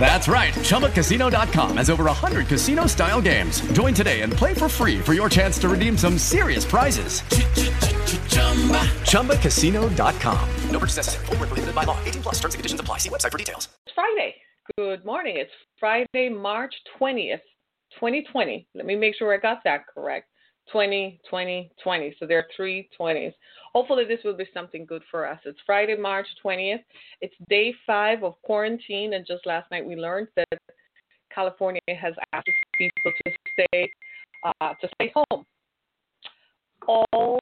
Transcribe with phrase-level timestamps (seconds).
[0.00, 0.54] That's right.
[0.54, 3.60] ChumbaCasino.com has over 100 casino style games.
[3.72, 7.20] Join today and play for free for your chance to redeem some serious prizes.
[9.02, 10.48] ChumbaCasino.com.
[10.70, 11.26] No purchase necessary.
[11.26, 11.98] Full prohibited by law.
[12.04, 12.98] 18 plus terms and conditions apply.
[12.98, 13.68] See website for details.
[13.94, 14.34] Friday.
[14.76, 15.36] Good morning.
[15.38, 17.40] It's Friday, March 20th,
[17.94, 18.66] 2020.
[18.74, 20.28] Let me make sure I got that correct.
[20.70, 22.16] 20, 20, 20.
[22.18, 23.32] So there are three 20s.
[23.78, 25.38] Hopefully, this will be something good for us.
[25.44, 26.82] It's Friday, March 20th.
[27.20, 29.12] It's day five of quarantine.
[29.12, 30.58] And just last night, we learned that
[31.32, 33.88] California has asked people to stay,
[34.44, 35.44] uh, to stay home
[36.88, 37.38] all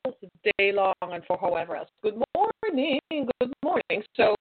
[0.59, 1.89] day long and for however else.
[2.03, 3.01] Good morning,
[3.41, 4.03] good morning.
[4.15, 4.35] So,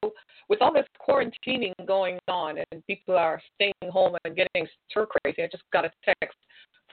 [0.49, 5.43] with all this quarantining going on and people are staying home and getting stir crazy,
[5.43, 6.37] I just got a text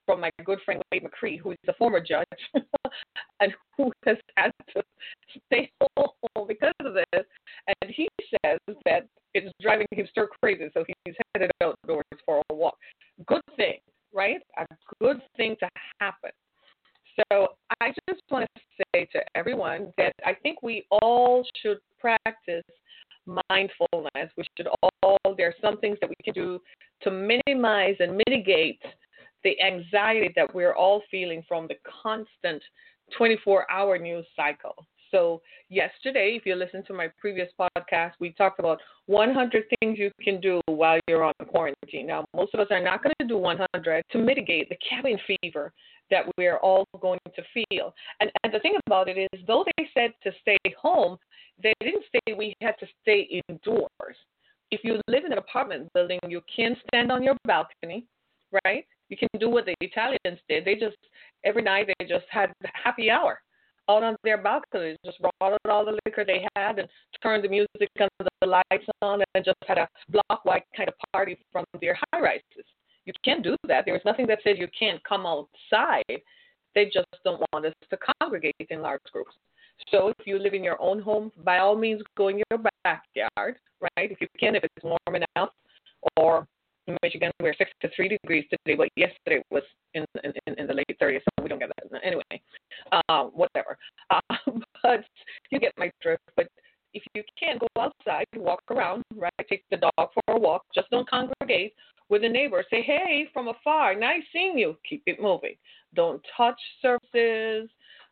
[0.06, 2.27] from my good friend Wade McCree, who is a former judge
[3.41, 4.83] and who has had to
[5.47, 7.25] stay home because of this.
[7.67, 12.55] And he says that it's driving him stir crazy, so he's headed outdoors for a
[12.55, 12.77] walk.
[13.27, 13.78] Good thing,
[14.12, 14.41] right?
[14.59, 14.67] A
[15.00, 15.69] good thing to
[16.00, 16.31] happen.
[17.31, 17.48] So
[17.81, 18.62] I just want to
[18.94, 22.64] say to everyone that I think we all should practice
[23.27, 24.31] mindfulness.
[24.37, 26.59] We should all, there are some things that we can do
[27.03, 28.81] to minimize and mitigate
[29.44, 32.62] the anxiety that we're all feeling from the constant
[33.16, 34.86] 24 hour news cycle.
[35.10, 40.10] So, yesterday, if you listen to my previous podcast, we talked about 100 things you
[40.22, 42.06] can do while you're on quarantine.
[42.06, 45.70] Now, most of us are not going to do 100 to mitigate the cabin fever
[46.10, 47.94] that we're all going to feel.
[48.20, 51.18] And, and the thing about it is, though they said to stay home,
[51.62, 54.16] they didn't say we had to stay indoors.
[54.70, 58.06] If you live in an apartment building, you can stand on your balcony,
[58.64, 58.86] right?
[59.12, 60.64] You can do what the Italians did.
[60.64, 60.96] They just
[61.44, 63.42] every night they just had happy hour
[63.91, 66.88] out on their balconies, just brought out all the liquor they had and
[67.22, 68.09] turned the music and
[68.41, 72.20] the lights on and just had a block white kind of party from their high
[72.20, 72.64] rises.
[73.04, 73.84] You can't do that.
[73.84, 76.22] There is nothing that says you can't come outside.
[76.75, 79.34] They just don't want us to congregate in large groups.
[79.91, 83.58] So if you live in your own home, by all means go in your backyard,
[83.78, 84.10] right?
[84.10, 85.50] If you can, if it's warm enough,
[86.16, 86.47] or
[87.03, 89.62] Michigan, we're 63 degrees today, but yesterday was
[89.94, 92.00] in, in, in the late 30s, so we don't get that.
[92.04, 92.22] Anyway,
[92.92, 93.76] uh, whatever.
[94.10, 94.20] Uh,
[94.82, 95.04] but
[95.50, 96.22] you get my drift.
[96.36, 96.48] But
[96.94, 99.32] if you can, go outside, walk around, right?
[99.48, 100.62] Take the dog for a walk.
[100.75, 101.75] Just don't congregate
[102.08, 102.64] with a neighbor.
[102.70, 104.76] Say, hey, from afar, nice seeing you.
[104.88, 105.54] Keep it moving.
[105.94, 107.70] Don't touch surfaces.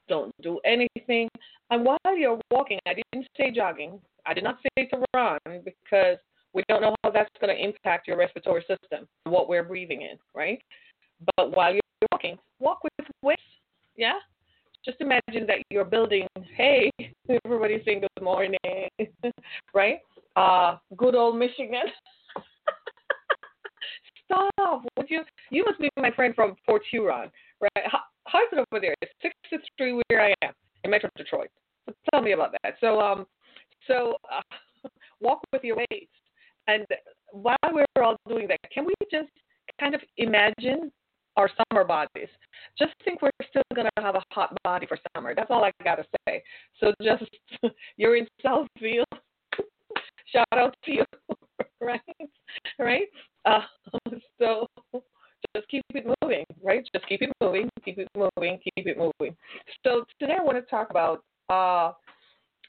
[0.09, 1.29] Don't do anything.
[1.71, 4.01] And while you're walking, I didn't say jogging.
[4.27, 6.19] I did not say to run because
[6.53, 10.17] we don't know how that's going to impact your respiratory system, what we're breathing in,
[10.35, 10.61] right?
[11.37, 11.81] But while you're
[12.13, 13.43] walking, walk with weights.
[13.97, 14.19] Yeah?
[14.85, 16.91] Just imagine that you're building, hey,
[17.45, 18.59] everybody's saying good morning,
[19.75, 19.99] right?
[20.37, 21.83] Uh, good old Michigan.
[24.25, 24.85] Stop.
[24.97, 27.31] Would you you must be my friend from Port Huron,
[27.61, 27.85] right?
[27.87, 28.95] How, how's it over there?
[29.03, 30.53] It's six to three where I am
[30.85, 31.49] in Metro Detroit.
[31.87, 32.77] So tell me about that.
[32.81, 33.27] So um
[33.89, 34.89] so uh,
[35.21, 36.13] walk with your weights.
[36.71, 36.87] And
[37.33, 39.31] while we're all doing that, can we just
[39.81, 40.93] kind of imagine
[41.37, 42.29] our summer bodies?
[42.79, 45.35] Just think we're still going to have a hot body for summer.
[45.35, 46.43] That's all I got to say.
[46.79, 47.25] So just,
[47.97, 49.05] you're in Southfield.
[50.33, 51.05] Shout out to you,
[51.81, 52.01] right?
[52.79, 53.09] Right?
[53.45, 53.63] Uh,
[54.39, 54.67] so
[55.57, 56.87] just keep it moving, right?
[56.95, 59.37] Just keep it moving, keep it moving, keep it moving.
[59.85, 61.93] So today I want to talk about uh,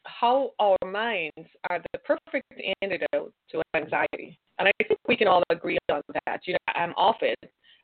[0.05, 2.45] how our minds are the perfect
[2.81, 4.39] antidote to anxiety.
[4.59, 6.41] And I think we can all agree on that.
[6.45, 7.37] You know, I'm off it.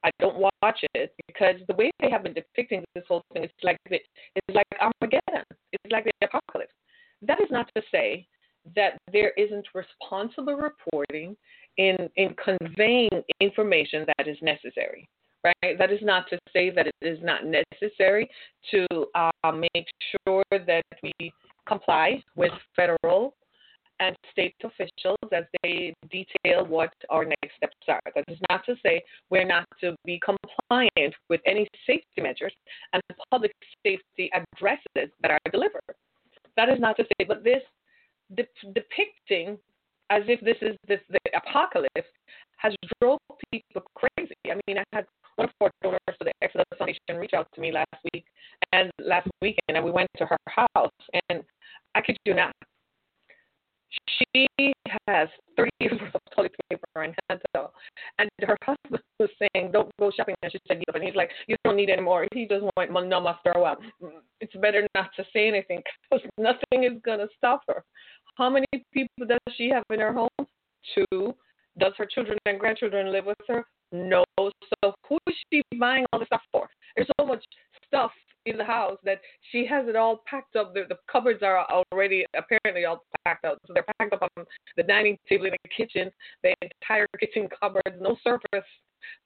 [0.03, 3.51] I don't watch it because the way they have been depicting this whole thing is
[3.63, 3.99] like the,
[4.35, 5.43] it's like Armageddon.
[5.73, 6.73] It's like the apocalypse.
[7.23, 8.27] That is not to say
[8.75, 11.35] that there isn't responsible reporting
[11.77, 13.09] in in conveying
[13.39, 15.07] information that is necessary.
[15.43, 15.77] Right?
[15.77, 18.29] That is not to say that it is not necessary
[18.71, 18.85] to
[19.15, 21.31] uh, make sure that we
[21.67, 23.35] comply with federal
[23.99, 28.01] and state officials as they detail what our next steps are.
[28.15, 32.53] That is not to say we're not to be compliant with any safety measures
[32.93, 33.01] and
[33.31, 33.51] public
[33.85, 35.81] safety addresses that are delivered.
[36.55, 37.61] That is not to say, but this
[38.35, 39.57] de- depicting
[40.09, 42.09] as if this is this, the apocalypse
[42.57, 43.19] has drove
[43.51, 44.33] people crazy.
[44.49, 45.05] I mean, I had
[45.35, 48.25] one of our donors for the Exodus Foundation reach out to me last week
[48.73, 50.91] and last weekend, and we went to her house,
[51.29, 51.43] and
[51.93, 52.51] I could do not.
[54.17, 54.47] She
[55.07, 55.27] has
[55.57, 57.73] 30 years worth of toilet paper in Hansel.
[58.19, 60.35] And her husband was saying, don't go shopping.
[60.43, 60.95] And she said, yeah.
[60.95, 62.25] And he's like, you don't need any more.
[62.33, 63.77] He just went, well, no, after a while.
[64.41, 67.83] It's better not to say anything because nothing is going to stop her.
[68.35, 70.47] How many people does she have in her home?
[70.95, 71.33] Two.
[71.79, 73.65] Does her children and grandchildren live with her?
[73.91, 74.23] No.
[74.37, 76.67] So who is she buying all this stuff for?
[76.95, 77.43] There's so much
[77.85, 78.11] stuff
[78.47, 79.19] in the house that
[79.51, 80.73] she has it all packed up.
[80.73, 83.57] The, the cupboards are already apparently all packed up.
[83.67, 84.45] So they're packed up on
[84.75, 86.11] the dining table in the kitchen,
[86.43, 88.67] the entire kitchen cupboards, no surface.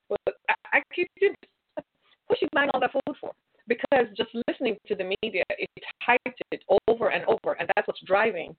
[0.09, 1.07] But I, I keep.
[1.19, 3.31] Who's she buying all that food for?
[3.67, 5.69] Because just listening to the media, it
[6.07, 8.55] hypes it over and over, and that's what's driving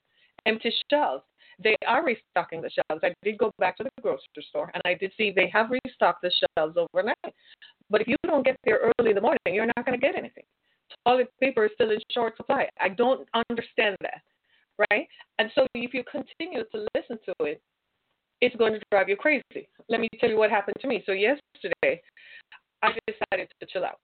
[0.47, 1.25] empty shelves.
[1.63, 3.03] They are restocking the shelves.
[3.05, 6.23] I did go back to the grocery store and I did see they have restocked
[6.23, 7.17] the shelves overnight.
[7.93, 10.17] But if you don't get there early in the morning, you're not going to get
[10.17, 10.45] anything.
[11.07, 12.69] Toilet paper is still in short supply.
[12.81, 14.23] I don't understand that,
[14.91, 15.07] right?
[15.39, 17.61] And so if you continue to listen to it,
[18.41, 19.69] it's going to drive you crazy.
[19.89, 21.03] Let me tell you what happened to me.
[21.07, 22.03] So yesterday,
[22.83, 24.01] I decided to chill out.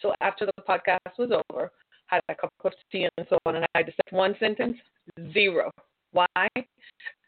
[0.00, 1.70] So after the podcast was over,
[2.06, 4.76] had a cup of tea and so on, and I said one sentence,
[5.32, 5.70] zero.
[6.12, 6.26] Why?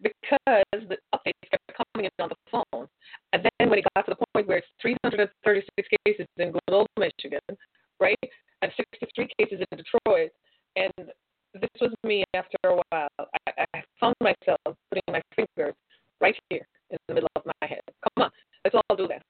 [0.02, 2.88] Because the updates kept coming in on the phone.
[3.32, 4.27] And then when it got to the point
[4.80, 7.40] 336 cases in old Michigan,
[8.00, 8.18] right,
[8.62, 10.30] and 63 cases in Detroit,
[10.76, 10.92] and
[11.54, 13.08] this was me after a while.
[13.18, 15.74] I, I found myself putting my fingers
[16.20, 17.80] right here in the middle of my head.
[17.86, 18.30] Come on,
[18.64, 19.22] let's all do that.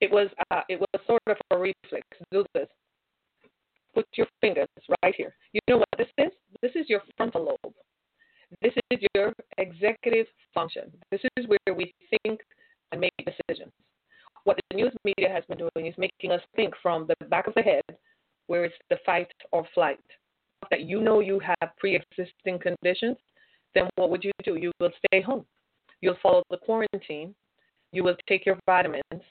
[0.00, 2.06] It was uh, it was sort of a reflex.
[2.30, 2.68] Do this.
[3.94, 4.68] Put your fingers
[5.02, 5.34] right here.
[5.52, 6.32] You know what this is?
[6.60, 7.74] This is your frontal lobe.
[8.60, 10.92] This is your executive function.
[11.10, 12.40] This is where we think
[12.92, 13.72] and make decisions.
[14.44, 17.54] What the news media has been doing is making us think from the back of
[17.54, 17.82] the head,
[18.46, 20.00] where it's the fight or flight.
[20.70, 23.16] That you know you have pre existing conditions,
[23.74, 24.56] then what would you do?
[24.56, 25.44] You will stay home.
[26.00, 27.34] You'll follow the quarantine.
[27.92, 29.22] You will take your vitamins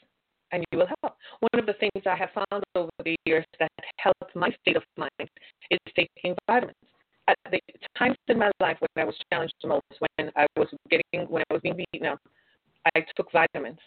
[0.51, 1.17] and you will help.
[1.39, 4.83] One of the things I have found over the years that helped my state of
[4.97, 5.29] mind
[5.71, 6.75] is taking vitamins
[7.27, 7.59] at the
[7.97, 9.83] times in my life when I was challenged the most,
[10.17, 12.19] when I was getting, when I was being beaten up,
[12.95, 13.79] I took vitamins.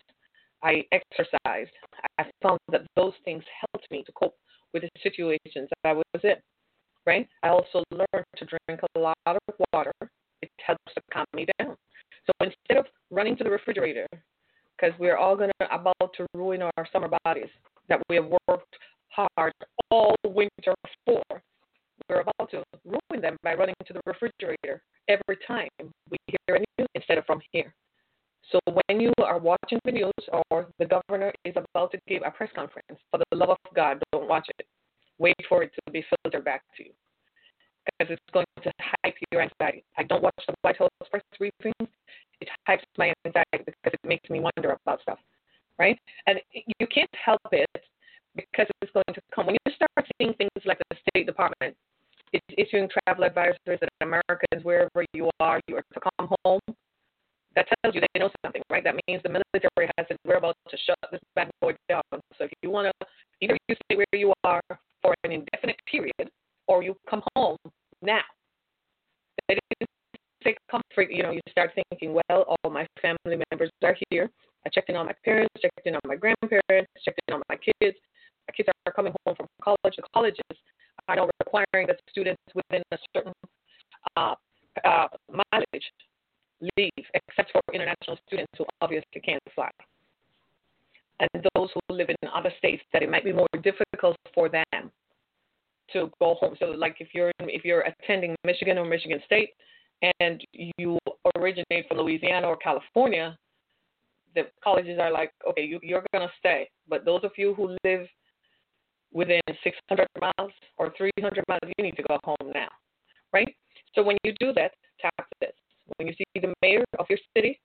[0.63, 1.71] I exercised.
[2.19, 4.35] I found that those things helped me to cope
[4.73, 6.37] with the situations that I was in.
[7.07, 7.29] Right?
[7.43, 9.39] I also learned to drink a lot of
[9.73, 9.93] water.
[10.43, 11.77] It helps to calm me down.
[12.27, 14.07] So instead of running to the refrigerator,
[14.77, 17.49] because we're all gonna about to ruin our summer bodies
[17.89, 18.77] that we have worked
[19.09, 19.53] hard
[19.91, 20.75] all winter
[21.07, 21.23] for,
[22.09, 25.69] we're about to ruin them by running to the refrigerator every time
[26.11, 27.75] we hear a news instead of from here.
[28.51, 30.11] So when you are watching videos
[30.51, 34.03] or the governor is about to give a press conference, for the love of God,
[34.13, 34.67] don't watch it.
[35.19, 36.91] Wait for it to be filtered back to you.
[37.85, 38.71] Because it's going to
[39.05, 39.85] hype your anxiety.
[39.97, 41.89] I don't watch the White House press briefings.
[42.41, 45.19] It hypes my anxiety because it makes me wonder about stuff.
[45.79, 45.99] Right?
[46.27, 47.69] And you can't help it
[48.35, 49.47] because it's going to come.
[49.47, 51.77] When you start seeing things like the State Department
[52.33, 56.61] is issuing travel advisories that Americans, wherever you are, you are to come home.
[57.59, 58.85] That tells you they know something, right?
[58.85, 62.03] That means the military has said we're about to shut this bad boy down.
[62.13, 63.07] So if you want to,
[63.41, 64.63] either you stay where you are
[65.03, 66.31] for an indefinite period,
[66.69, 67.57] or you come home
[68.01, 68.23] now.
[69.49, 69.91] They didn't
[70.45, 71.11] say comfort.
[71.11, 74.31] You know, you start thinking, well, all my family members are here.
[74.65, 77.57] I checked in on my parents, checked in on my grandparents, checked in on my
[77.57, 77.97] kids.
[78.47, 79.97] My kids are coming home from college.
[79.97, 80.43] The colleges
[81.09, 83.33] I know requiring that students within a certain
[84.17, 84.35] uh,
[84.85, 85.91] uh, mileage
[86.77, 87.48] leave, except
[88.39, 89.71] students who obviously can't fly.
[91.21, 94.91] And those who live in other states that it might be more difficult for them
[95.93, 96.55] to go home.
[96.59, 99.51] So, like if you're if you're attending Michigan or Michigan State,
[100.21, 100.99] and you
[101.37, 103.37] originate from Louisiana or California,
[104.35, 106.71] the colleges are like, okay, you, you're gonna stay.
[106.89, 108.07] But those of you who live
[109.13, 112.69] within 600 miles or 300 miles, you need to go home now,
[113.33, 113.53] right?
[113.95, 115.51] So when you do that, tap this.
[115.97, 117.58] When you see the mayor of your city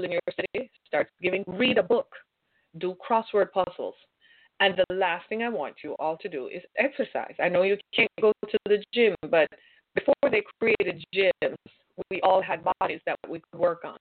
[0.00, 2.08] in your city, start giving, read a book,
[2.78, 3.94] do crossword puzzles.
[4.60, 7.34] And the last thing I want you all to do is exercise.
[7.42, 9.48] I know you can't go to the gym, but
[9.94, 11.56] before they created gyms,
[12.10, 13.98] we all had bodies that we could work on.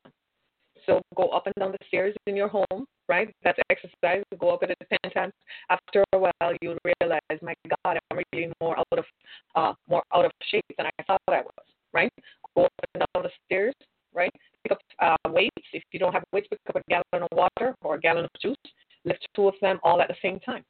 [0.85, 3.33] So go up and down the stairs in your home, right?
[3.43, 4.23] That's exercise.
[4.39, 5.33] Go up it 10 times.
[5.69, 9.05] After a while, you'll realize, my God, I'm really more out of
[9.55, 12.11] uh, more out of shape than I thought I was, right?
[12.55, 13.75] Go up and down the stairs,
[14.13, 14.31] right?
[14.63, 15.67] Pick up uh, weights.
[15.73, 18.31] If you don't have weights, pick up a gallon of water or a gallon of
[18.41, 18.55] juice.
[19.05, 20.63] Lift two of them all at the same time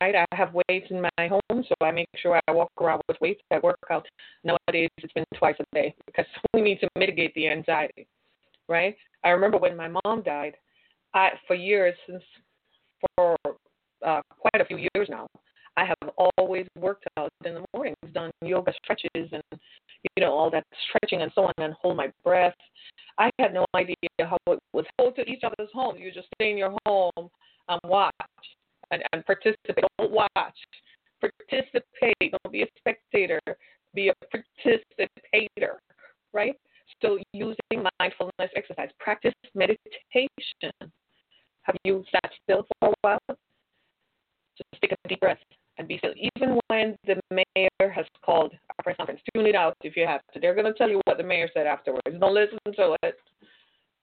[0.00, 0.14] right?
[0.14, 3.40] I have weights in my home, so I make sure I walk around with weights.
[3.50, 4.06] I work out.
[4.44, 6.24] Nowadays, it's been twice a day because
[6.54, 8.06] we need to mitigate the anxiety
[8.68, 8.96] right?
[9.24, 10.54] I remember when my mom died,
[11.14, 12.22] I for years since
[13.16, 13.36] for
[14.04, 15.28] uh, quite a few years now,
[15.76, 15.96] I have
[16.38, 19.42] always worked out in the mornings, done yoga stretches and
[20.16, 22.54] you know all that stretching and so on, and hold my breath.
[23.18, 24.84] I had no idea how it was.
[24.98, 25.96] Go to each other's home.
[25.96, 27.30] You just stay in your home
[27.68, 28.12] and watch
[28.90, 29.84] and, and participate.
[29.98, 30.56] Don't watch.
[31.20, 32.16] Participate.
[32.20, 33.40] Don't be a spectator.
[33.94, 35.80] Be a participator.
[36.32, 36.56] Right.
[37.00, 40.72] So using mindfulness exercise, practice meditation.
[41.62, 43.18] Have you sat still for a while?
[44.56, 45.38] Just take a deep breath
[45.78, 46.12] and be still.
[46.16, 50.20] Even when the mayor has called a press conference, tune it out if you have
[50.32, 50.40] to.
[50.40, 52.02] They're going to tell you what the mayor said afterwards.
[52.18, 53.16] Don't listen to it.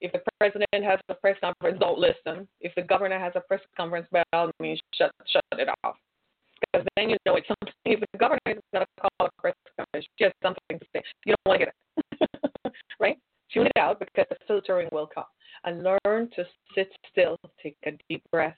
[0.02, 2.48] If the president has a press conference, don't listen.
[2.62, 5.96] If the governor has a press conference, by all means, shut shut it off.
[6.60, 7.74] Because then you know it's something.
[7.86, 11.02] If the governor is going to call a press conference, she has something to say.
[11.26, 11.74] You don't want to get
[12.64, 13.18] it, right?
[13.54, 15.26] Tune it out because the filtering will come.
[15.66, 18.56] And learn to sit still, take a deep breath,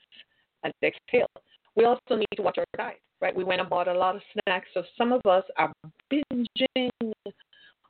[0.62, 1.26] and exhale.
[1.74, 3.34] We also need to watch our diet, right?
[3.34, 5.72] We went and bought a lot of snacks, so some of us are
[6.12, 6.90] binging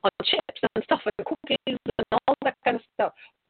[0.03, 1.77] on chips and stuff and cookies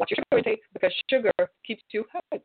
[0.04, 1.32] Watch your sugar intake because sugar
[1.66, 2.42] keeps you hyped,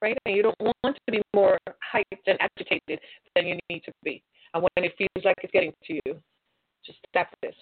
[0.00, 0.16] right?
[0.24, 1.58] And you don't want to be more
[1.94, 2.98] hyped and agitated
[3.36, 4.22] than you need to be.
[4.54, 6.16] And when it feels like it's getting to you,
[6.86, 7.54] just stop this.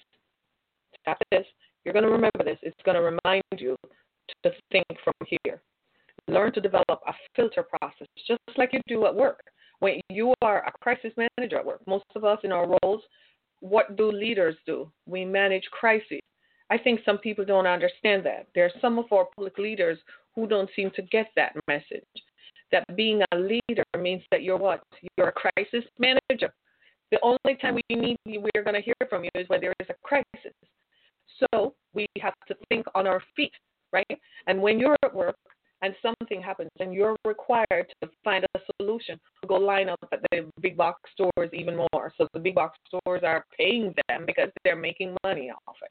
[1.01, 1.45] Stop this.
[1.85, 2.59] You're going to remember this.
[2.63, 3.75] It's going to remind you
[4.45, 5.61] to think from here.
[6.29, 9.41] Learn to develop a filter process, just like you do at work.
[9.81, 13.03] When you are a crisis manager at work, most of us in our roles,
[13.59, 14.89] what do leaders do?
[15.07, 16.21] We manage crises.
[16.71, 18.47] I think some people don't understand that.
[18.55, 19.99] There are some of our public leaders
[20.35, 22.05] who don't seem to get that message.
[22.73, 24.81] That being a leader means that you're what?
[25.17, 26.53] You're a crisis manager.
[27.11, 29.75] The only time we need you, we're going to hear from you is when there
[29.81, 30.55] is a crisis.
[31.53, 33.53] So we have to think on our feet,
[33.93, 34.19] right?
[34.47, 35.35] And when you're at work,
[35.83, 40.45] and something happens and you're required to find a solution, go line up at the
[40.61, 42.13] big box stores even more.
[42.19, 45.91] So the big box stores are paying them because they're making money off it.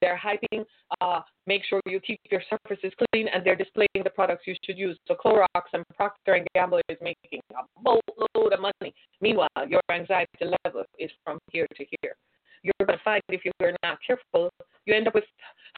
[0.00, 0.64] They're hyping,
[1.00, 4.78] uh, make sure you keep your surfaces clean, and they're displaying the products you should
[4.78, 4.98] use.
[5.06, 8.94] So Clorox and Procter Gamble is making a boatload of money.
[9.20, 10.28] Meanwhile, your anxiety
[10.64, 12.14] level is from here to here.
[12.62, 14.50] You're going to find if you're not careful,
[14.86, 15.24] you end up with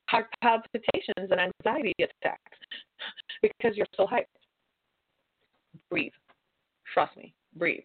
[0.09, 2.59] heart palpitations and anxiety attacks
[3.43, 4.25] because you're so hyped.
[5.91, 6.13] Breathe.
[6.95, 7.35] Trust me.
[7.57, 7.83] Breathe.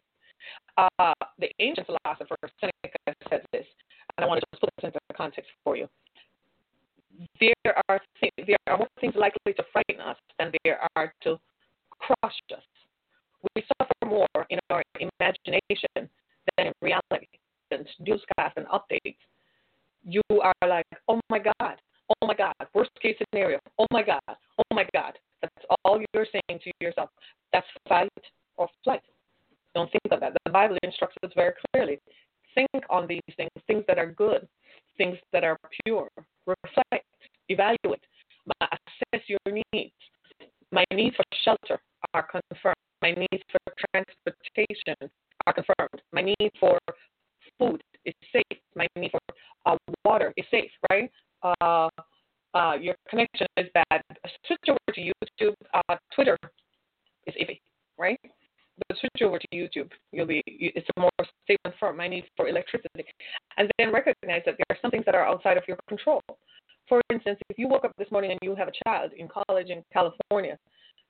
[0.77, 2.97] Uh, the ancient philosopher Seneca
[3.29, 3.65] said this,
[4.17, 5.87] I want to put this into context for you.
[7.39, 11.39] There are th- there are more things likely to frighten us than there are to
[11.89, 12.63] crush us.
[13.55, 16.09] We suffer more in our imagination
[16.57, 17.27] than in reality.
[17.71, 19.17] And newscasts and updates,
[20.03, 21.75] you are like, oh my God,
[22.09, 25.13] oh my God, worst case scenario, oh my God, oh my God.
[25.41, 27.09] That's all you're saying to yourself.
[27.51, 28.09] That's fight
[28.57, 29.01] or flight.
[29.75, 30.33] Don't think of that.
[30.45, 31.99] The Bible instructs us very clearly.
[32.55, 34.47] Think on these things, things that are good,
[34.97, 36.07] things that are pure.
[36.45, 37.05] Reflect,
[37.49, 38.03] evaluate,
[38.61, 39.39] assess your
[39.73, 39.93] needs.
[40.71, 41.79] My needs for shelter
[42.13, 42.75] are confirmed.
[43.01, 43.59] My needs for
[43.93, 45.09] transportation
[45.45, 46.01] are confirmed.
[46.11, 46.79] My need for
[47.59, 48.59] food is safe.
[48.75, 49.19] My need for
[49.65, 51.09] uh, water is safe, right?
[51.41, 51.89] Uh,
[52.53, 54.01] uh, your connection is bad.
[54.45, 55.53] Switch over to YouTube.
[55.73, 56.37] Uh, Twitter
[57.27, 57.59] is iffy,
[57.97, 58.19] right?
[58.99, 59.89] Switch over to YouTube.
[60.11, 60.41] You'll be.
[60.45, 61.11] It's a more
[61.43, 63.05] stable for my need for electricity,
[63.57, 66.21] and then recognize that there are some things that are outside of your control.
[66.87, 69.69] For instance, if you woke up this morning and you have a child in college
[69.69, 70.57] in California,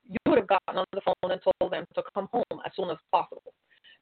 [0.08, 2.90] you would have gotten on the phone and told them to come home as soon
[2.90, 3.52] as possible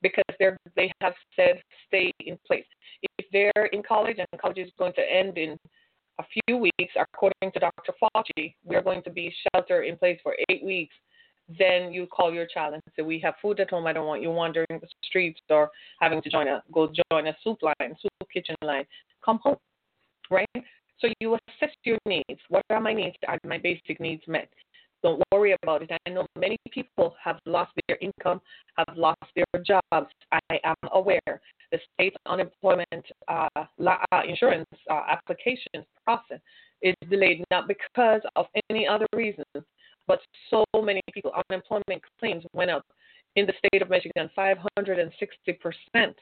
[0.02, 2.66] because they're they have said stay in place.
[3.18, 5.58] If they're in college and college is going to end in
[6.18, 7.94] a few weeks, according to Dr.
[8.02, 10.94] Fauci, we're going to be shelter in place for eight weeks.
[11.48, 13.86] Then you call your child and say, "We have food at home.
[13.86, 15.70] I don't want you wandering the streets or
[16.00, 18.86] having to join a go join a soup line, soup kitchen line.
[19.24, 19.56] Come home,
[20.30, 20.48] right?"
[20.98, 22.40] So you assess your needs.
[22.48, 23.16] What are my needs?
[23.26, 24.48] Are my basic needs met?
[25.02, 25.90] Don't worry about it.
[26.06, 28.40] I know many people have lost their income,
[28.76, 30.12] have lost their jobs.
[30.30, 31.40] I am aware.
[31.72, 36.40] The state unemployment uh, uh, insurance uh, application process
[36.82, 39.44] is delayed not because of any other reason,
[40.12, 42.84] but so many people unemployment claims went up
[43.36, 46.16] in the state of Michigan 560 percent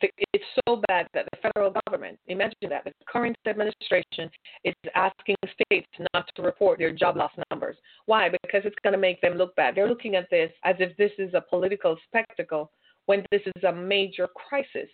[0.00, 4.30] it's so bad that the federal government, imagine that, the current administration
[4.64, 7.76] is asking states not to report their job loss numbers.
[8.06, 8.28] Why?
[8.28, 9.74] Because it's going to make them look bad.
[9.74, 12.70] They're looking at this as if this is a political spectacle
[13.06, 14.88] when this is a major crisis.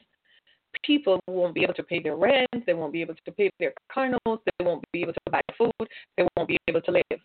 [0.83, 3.73] people won't be able to pay their rent, they won't be able to pay their
[3.93, 7.21] car notes, they won't be able to buy food, they won't be able to live.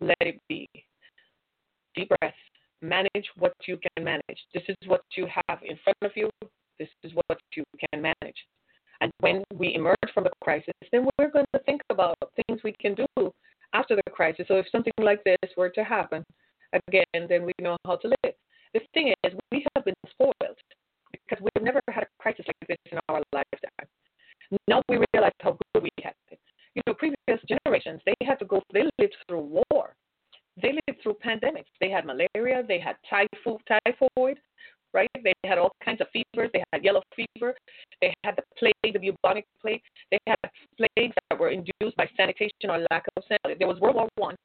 [0.00, 0.68] Let it be.
[1.94, 2.34] Deep breath.
[2.82, 4.40] Manage what you can manage.
[4.54, 6.30] This is what you have in front of you.
[6.78, 8.36] This is what you can manage.
[9.00, 12.16] And when we emerge from the crisis, then we're going to think about
[12.46, 13.32] things we can do
[13.72, 14.46] after the crisis.
[14.48, 16.24] So if something like this were to happen
[16.72, 18.34] again, then we know how to live.
[18.72, 20.56] The thing is, we have been spoiled
[21.12, 23.88] because we've never had a crisis like this in our lifetime.
[24.68, 26.14] Now we realize how good we it.
[26.74, 29.94] You know, previous generations, they had to go, they lived through war.
[30.60, 31.70] They lived through pandemics.
[31.80, 34.38] They had malaria, they had typhoid, typhoid,
[34.92, 35.08] right?
[35.22, 36.50] They had all kinds of fevers.
[36.52, 37.54] They had yellow fever.
[38.00, 39.82] They had the plague, the bubonic plague.
[40.10, 40.36] They had
[40.76, 43.58] plagues that were induced by sanitation or lack of sanitation.
[43.58, 44.36] There was World War One.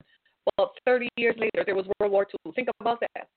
[0.57, 2.51] Well, 30 years later, there was World War Two.
[2.53, 3.27] Think about that.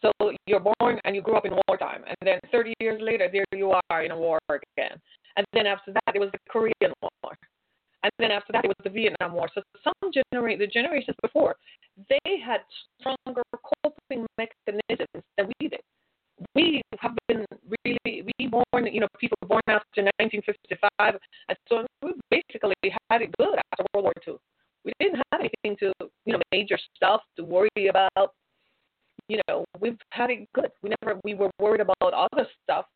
[0.00, 0.10] So
[0.46, 3.72] you're born and you grew up in wartime, and then 30 years later, there you
[3.90, 4.98] are in a war again.
[5.36, 7.36] And then after that, it was the Korean War.
[8.02, 9.48] And then after that, it was the Vietnam War.
[9.54, 11.56] So some generate the generations before,
[12.08, 12.60] they had
[12.98, 13.42] stronger
[13.84, 15.80] coping mechanisms than we did.
[16.54, 17.44] We have been
[17.84, 21.14] really, we born, you know, people born after 1955,
[21.48, 22.74] and so we basically
[23.10, 24.34] had it good after World War II.
[24.84, 25.92] We didn't have anything to,
[26.24, 28.32] you know, major stuff to worry about
[29.28, 30.70] you know, we've had it good.
[30.82, 32.86] We never we were worried about other stuff.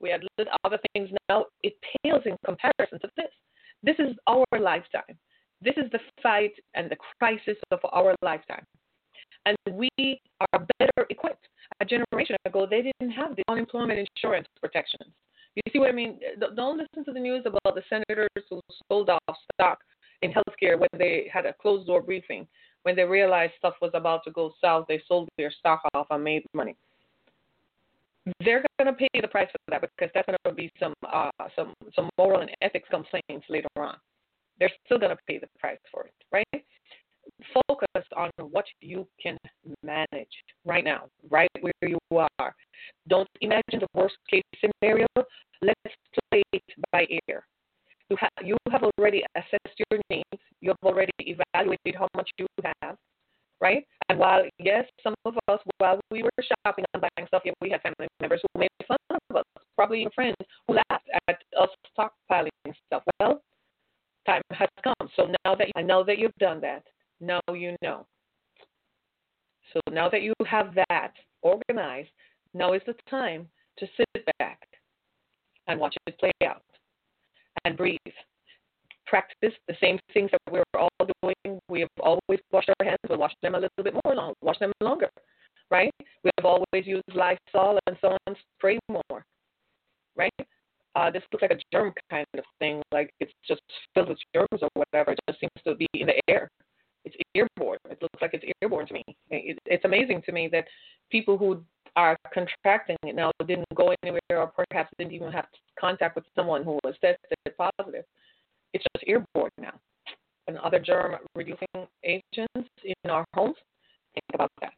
[0.00, 0.22] We had
[0.64, 1.10] other things.
[1.28, 3.30] Now it pales in comparison to this.
[3.82, 5.16] This is our lifetime.
[5.62, 8.64] This is the fight and the crisis of our lifetime.
[9.46, 11.46] And we are better equipped.
[11.80, 15.12] A generation ago, they didn't have the unemployment insurance protections.
[15.54, 16.20] You see what I mean?
[16.56, 18.60] Don't listen to the news about the senators who
[18.90, 19.78] sold off stock
[20.22, 22.46] in healthcare when they had a closed door briefing
[22.82, 26.24] when they realized stuff was about to go south, they sold their stock off and
[26.24, 26.76] made money.
[28.44, 31.30] They're going to pay the price for that because that's going to be some uh,
[31.56, 33.96] some some moral and ethics complaints later on.
[34.58, 36.64] They're still going to pay the price for it, right?
[37.68, 39.38] Focus on what you can
[39.82, 40.28] manage
[40.66, 42.54] right now, right where you are.
[43.08, 45.06] Don't imagine the worst case scenario.
[45.62, 45.96] Let's
[46.30, 47.46] play it by ear.
[48.10, 50.42] You have, you have already assessed your needs.
[50.60, 52.46] You have already evaluated how much you
[52.82, 52.96] have,
[53.60, 53.84] right?
[54.10, 56.30] And while, yes, some of us, while we were
[56.66, 59.44] shopping and buying stuff, yeah, we had family members who made fun of us,
[59.76, 60.34] probably your friends
[60.66, 63.04] who laughed at us stockpiling stuff.
[63.20, 63.40] Well,
[64.26, 65.08] time has come.
[65.14, 66.82] So now that I know that you've done that,
[67.20, 68.04] now you know.
[69.72, 72.10] So now that you have that organized,
[72.52, 73.46] now is the time
[73.78, 74.58] to sit back
[75.68, 76.64] and watch it play out
[77.64, 77.98] and breathe.
[79.10, 80.88] Practice the same things that we're all
[81.22, 81.58] doing.
[81.68, 82.98] We have always washed our hands.
[83.08, 85.10] We'll wash them a little bit more long, wash them longer,
[85.68, 85.92] right?
[86.22, 88.36] We have always used Lysol and so on.
[88.56, 89.24] Spray more,
[90.16, 90.30] right?
[90.94, 93.60] Uh, this looks like a germ kind of thing, like it's just
[93.94, 95.10] filled with germs or whatever.
[95.10, 96.48] It just seems to be in the air.
[97.04, 97.78] It's airborne.
[97.90, 99.02] It looks like it's airborne to me.
[99.30, 100.66] It, it's amazing to me that
[101.10, 101.64] people who
[101.96, 105.46] are contracting it now didn't go anywhere or perhaps didn't even have
[105.78, 107.18] contact with someone who was tested
[107.56, 108.04] positive.
[108.72, 109.78] It's just airborne now.
[110.46, 111.66] And other germ reducing
[112.04, 113.56] agents in our homes,
[114.14, 114.72] think about that,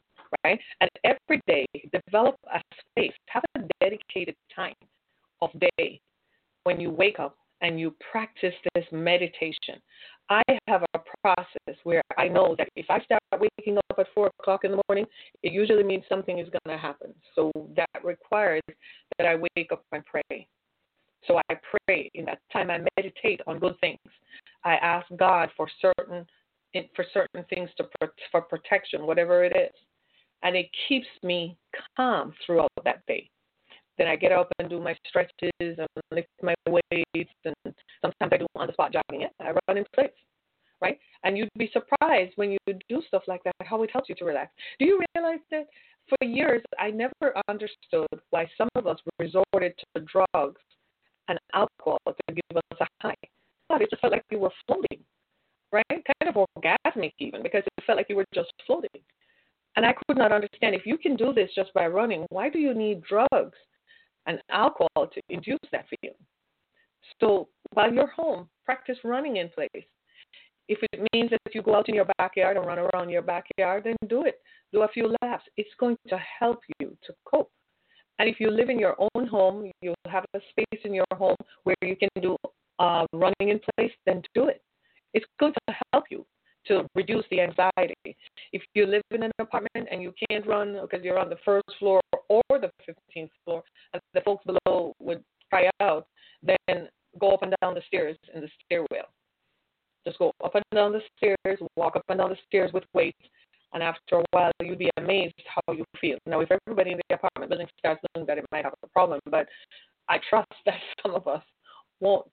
[0.45, 0.61] right?
[0.81, 4.75] And every day, develop a space, have a dedicated time
[5.41, 6.01] of day
[6.65, 9.81] when you wake up and you practice this meditation.
[10.29, 14.31] I have a process where I know that if I start waking up at four
[14.41, 15.07] o'clock in the morning,
[15.43, 17.15] it usually means something is going to happen.
[17.35, 18.63] So that requires
[19.19, 20.47] that I wake up and pray.
[21.27, 21.55] So I
[21.87, 22.71] pray in that time.
[22.71, 23.99] I meditate on good things.
[24.65, 26.27] I ask God for certain
[26.97, 27.85] for certain things to
[28.31, 29.75] for protection, whatever it is,
[30.43, 31.57] and it keeps me
[31.97, 33.29] calm throughout that day.
[33.99, 38.39] Then I get up and do my stretches and lift my weights, and sometimes I
[38.39, 39.27] do on the spot jogging.
[39.39, 40.11] I run in place,
[40.81, 40.99] right?
[41.25, 44.25] And you'd be surprised when you do stuff like that how it helps you to
[44.25, 44.51] relax.
[44.79, 45.67] Do you realize that
[46.09, 50.61] for years I never understood why some of us resorted to drugs
[51.29, 53.15] and alcohol to give us a high?
[53.69, 55.05] But it just felt like we were floating,
[55.73, 55.85] right?
[55.89, 58.91] Kind of orgasmic even because it felt like you were just floating.
[59.77, 62.59] And I could not understand if you can do this just by running, why do
[62.59, 63.57] you need drugs
[64.27, 66.17] and alcohol to induce that feeling.
[67.21, 69.85] So while you're home, practice running in place.
[70.69, 73.85] If it means that you go out in your backyard and run around your backyard,
[73.85, 74.41] then do it.
[74.73, 75.45] Do a few laps.
[75.57, 77.51] It's going to help you to cope.
[78.23, 81.35] And if you live in your own home, you have a space in your home
[81.65, 82.37] where you can do
[82.79, 84.63] uh, running in place, then do it.
[85.13, 86.25] It's going to help you
[86.69, 88.17] to reduce the anxiety.
[88.53, 91.65] If you live in an apartment and you can't run because you're on the first
[91.81, 96.07] floor or the 15th floor, and the folks below would cry out
[96.45, 96.89] then
[97.21, 99.09] go up and down the stairs in the stairwell.
[100.07, 103.19] Just go up and down the stairs, walk up and down the stairs with weights,
[103.73, 106.19] and after a while, you'll be amazed how you feel.
[106.27, 109.21] Now, if everybody in the apartment building starts doing that, it might have a problem,
[109.31, 109.47] but
[110.09, 111.43] I trust that some of us
[112.01, 112.27] won't.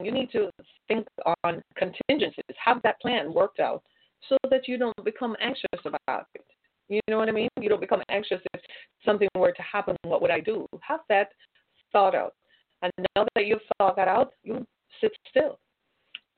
[0.00, 0.50] You need to
[0.88, 1.06] think
[1.44, 3.82] on contingencies, have that plan worked out
[4.28, 6.44] so that you don't become anxious about it.
[6.88, 7.48] You know what I mean?
[7.60, 8.60] You don't become anxious if
[9.04, 9.96] something were to happen.
[10.04, 10.66] What would I do?
[10.80, 11.28] Have that
[11.92, 12.34] thought out.
[12.82, 14.66] And now that you've thought that out, you
[15.00, 15.58] sit still.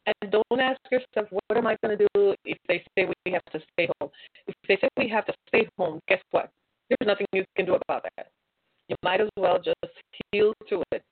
[0.07, 3.45] And don't ask yourself, what am I going to do if they say we have
[3.53, 4.11] to stay home?
[4.47, 6.51] If they say we have to stay home, guess what?
[6.89, 8.29] There's nothing you can do about that.
[8.89, 9.79] You might as well just
[10.31, 11.03] heal through it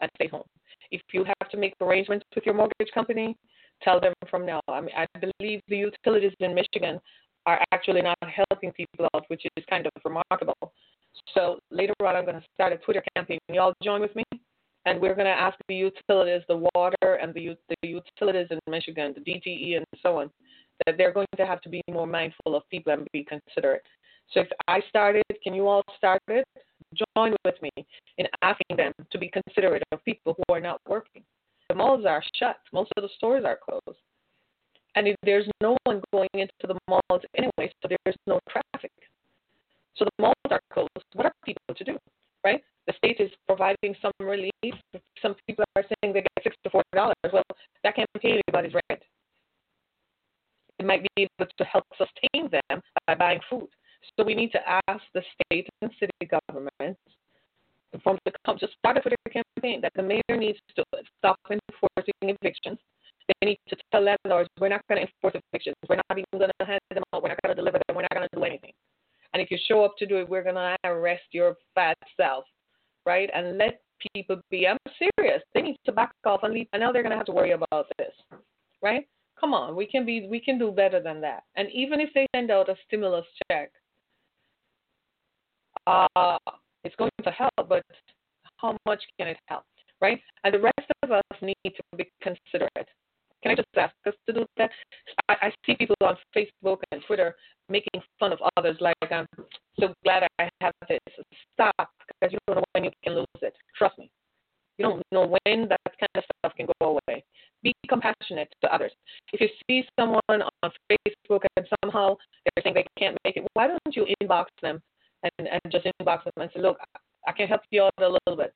[0.00, 0.44] and stay home.
[0.92, 3.36] If you have to make arrangements with your mortgage company,
[3.82, 4.60] tell them from now.
[4.68, 7.00] I mean, I believe the utilities in Michigan
[7.46, 10.72] are actually not helping people out, which is kind of remarkable.
[11.34, 13.38] So later on, I'm going to start a Twitter campaign.
[13.48, 14.24] Y'all join with me,
[14.88, 19.14] and we're going to ask the utilities, the water and the, the utilities in Michigan,
[19.14, 20.30] the DTE and so on,
[20.86, 23.82] that they're going to have to be more mindful of people and be considerate.
[24.32, 26.46] So if I started, can you all start it?
[27.16, 27.70] Join with me
[28.16, 31.22] in asking them to be considerate of people who are not working.
[31.68, 32.56] The malls are shut.
[32.72, 33.98] Most of the stores are closed.
[34.96, 38.92] And if there's no one going into the malls anyway, so there's no traffic.
[39.96, 40.88] So the malls are closed.
[41.12, 41.98] What are people to do,
[42.42, 42.62] right?
[42.88, 44.74] The state is providing some relief.
[45.20, 47.14] Some people are saying they get six to four dollars.
[47.30, 47.44] Well,
[47.84, 49.02] that can't pay anybody's rent.
[50.78, 53.68] It might be able to help sustain them by buying food.
[54.16, 57.00] So we need to ask the state and city governments
[58.02, 60.84] from the just start a Twitter campaign that the mayor needs to
[61.18, 62.78] stop enforcing evictions.
[63.28, 65.76] They need to tell landlords we're not going to enforce evictions.
[65.88, 67.22] We're not even going to hand them out.
[67.22, 67.96] We're not going to deliver them.
[67.96, 68.72] We're not going to do anything.
[69.34, 72.44] And if you show up to do it, we're going to arrest your fat self,
[73.08, 73.30] right?
[73.34, 73.80] And let
[74.14, 74.68] people be.
[74.68, 74.76] I'm
[75.16, 75.42] serious.
[75.54, 76.68] They need to back off and leave.
[76.72, 78.12] And now they're going to have to worry about this,
[78.82, 79.08] right?
[79.40, 80.26] Come on, we can be.
[80.28, 81.44] We can do better than that.
[81.56, 83.70] And even if they send out a stimulus check,
[85.86, 86.38] uh,
[86.84, 87.82] it's going to help, but
[88.58, 89.64] how much can it help,
[90.00, 90.20] right?
[90.44, 92.88] And the rest of us need to be considerate.
[93.42, 94.70] Can I just ask us to do that?
[95.28, 97.36] I, I see people on Facebook and Twitter
[97.68, 99.26] making fun of others like I'm
[99.78, 100.98] so glad I have this.
[101.54, 101.88] Stop,
[102.20, 103.54] because you don't know when you can lose it.
[103.76, 104.10] Trust me.
[104.78, 107.24] You don't know when that kind of stuff can go away.
[107.62, 108.92] Be compassionate to others.
[109.32, 113.66] If you see someone on Facebook and somehow they're saying they can't make it, why
[113.66, 114.80] don't you inbox them
[115.24, 116.78] and, and just inbox them and say, look,
[117.26, 118.54] I can help you out a little bit.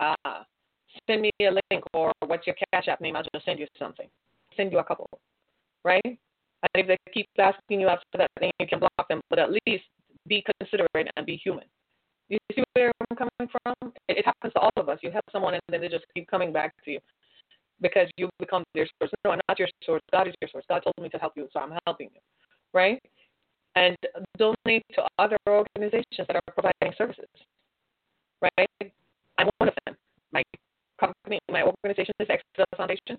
[0.00, 0.42] Uh,
[1.08, 3.14] send me a link or what's your cash app name?
[3.14, 4.08] I'll just send you something.
[4.56, 5.06] Send you a couple,
[5.84, 6.02] right?
[6.04, 9.20] And if they keep asking you after that, then you can block them.
[9.30, 9.84] But at least
[10.26, 11.64] be considerate and be human.
[12.30, 13.92] You see where I'm coming from?
[14.08, 14.98] It, happens to all of us.
[15.02, 17.00] You help someone and then they just keep coming back to you
[17.80, 19.10] because you become their source.
[19.24, 20.00] No, I'm not your source.
[20.12, 20.64] God is your source.
[20.68, 22.20] God told me to help you, so I'm helping you,
[22.72, 23.02] right?
[23.74, 23.96] And
[24.38, 27.26] donate to other organizations that are providing services,
[28.40, 28.92] right?
[29.38, 29.96] I'm one of them.
[30.32, 30.42] My
[31.00, 33.18] company, my organization is Exodus Foundation.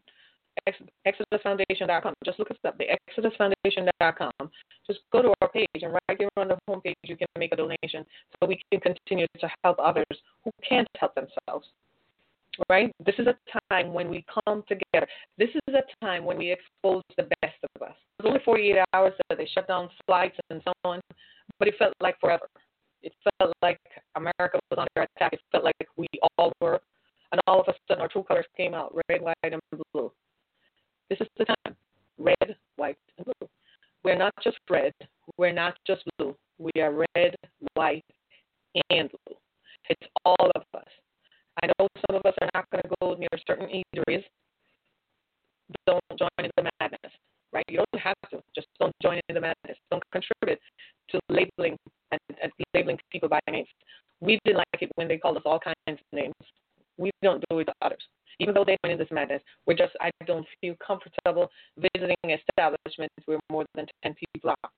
[1.08, 2.14] ExodusFoundation.com.
[2.26, 4.50] Just look us up, the ExodusFoundation.com.
[4.88, 7.56] Just go to our page, and right there on the homepage, you can make a
[7.56, 8.06] donation
[8.40, 10.06] so we can continue to help others
[10.44, 11.68] who can't help themselves.
[12.70, 12.92] Right?
[13.06, 13.36] This is a
[13.70, 15.08] time when we come together.
[15.38, 17.96] This is a time when we expose the best of us.
[18.20, 21.00] It was only 48 hours that they shut down flights and so on,
[21.60, 22.48] but it felt like forever.
[23.02, 23.80] It felt like
[24.16, 25.34] America was under attack.
[25.34, 26.82] It felt like we all were.
[27.32, 29.62] And all of a sudden, our true colors came out red, white, and
[29.94, 30.12] blue.
[31.12, 31.76] This is the time.
[32.18, 33.50] Red, white, and blue.
[34.06, 34.94] We're not just red.
[35.38, 36.34] We're not just blue.
[36.58, 37.36] We are red,
[37.74, 38.06] white,
[38.90, 39.36] and blue.
[39.90, 40.88] It's all of us.
[41.62, 44.24] I know some of us are not going to go near certain eateries.
[45.86, 47.12] Don't join in the madness,
[47.52, 47.66] right?
[47.68, 48.42] You don't have to.
[48.56, 49.78] Just don't join in the madness.
[49.90, 50.62] Don't contribute
[51.10, 51.76] to labeling
[52.14, 53.68] and, and labeling people by names.
[54.22, 56.36] We didn't like it when they called us all kinds of names.
[56.98, 58.02] We don't do it to others
[58.42, 63.14] even though they went in this madness, we're just I don't feel comfortable visiting establishments
[63.26, 64.70] where more than ten people are.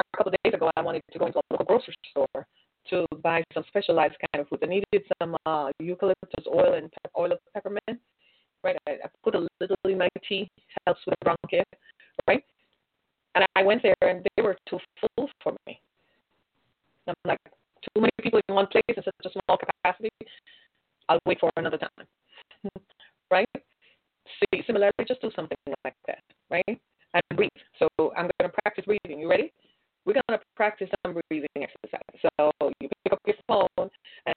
[0.00, 2.46] A couple of days ago, I wanted to go into a local grocery store
[2.90, 4.60] to buy some specialized kind of food.
[4.62, 8.00] I needed some uh, eucalyptus oil and pe- oil of peppermint.
[8.62, 10.48] Right, I, I put a little in my tea,
[10.86, 11.64] helps with bronchitis.
[12.28, 12.44] Right,
[13.34, 15.80] and I went there and they were too full for me.
[17.08, 17.40] I'm like,
[17.82, 20.10] too many people in one place in such a small capacity.
[21.08, 22.06] I'll wait for another time.
[24.70, 26.64] Similarly, just do something like that, right?
[26.68, 27.50] And breathe.
[27.80, 29.18] So I'm going to practice breathing.
[29.18, 29.52] You ready?
[30.06, 32.30] We're going to practice some breathing exercise.
[32.38, 33.90] So you pick up your phone,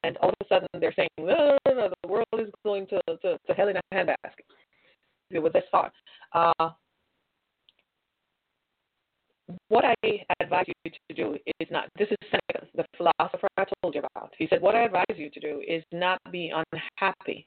[0.04, 3.00] and all of a sudden they're saying, no, no, no, the world is going to,
[3.22, 5.40] to, to hell in a handbasket.
[5.40, 5.94] With this thought.
[6.34, 6.72] Uh,
[9.68, 13.94] what I advise you to do is not, this is Seneca, the philosopher I told
[13.94, 14.32] you about.
[14.40, 17.46] He said, What I advise you to do is not be unhappy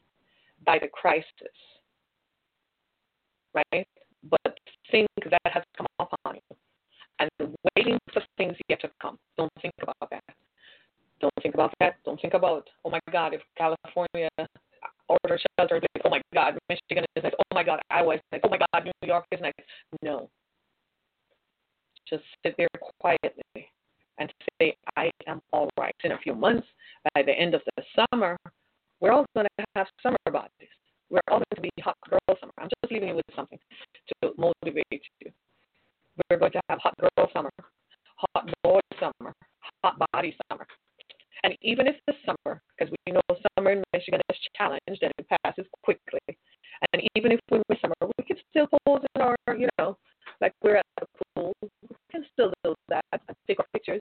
[47.14, 49.97] even if we miss summer, we can still pose in our, you know,
[50.40, 51.69] like we're at the pool, we
[52.11, 53.03] can still do that
[53.47, 54.01] take our pictures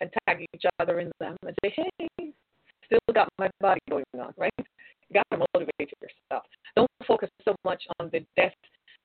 [0.00, 2.32] and tag each other in them and say, hey,
[2.84, 4.52] still got my body going on, right?
[4.58, 6.44] You got to motivate yourself.
[6.76, 8.54] Don't focus so much on the death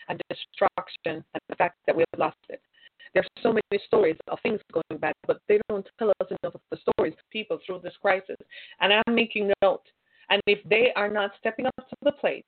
[0.07, 2.61] and destruction and the fact that we've lost it.
[3.13, 6.61] There's so many stories of things going bad, but they don't tell us enough of
[6.69, 8.35] the stories of people through this crisis.
[8.81, 9.83] And I'm making note.
[10.29, 12.45] And if they are not stepping up to the plate